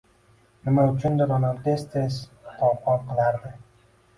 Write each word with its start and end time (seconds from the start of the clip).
Nima 0.69 0.85
uchundir 0.93 1.35
onam 1.35 1.61
tez-tez 1.67 2.17
tolqon 2.57 3.07
qilardi. 3.13 3.53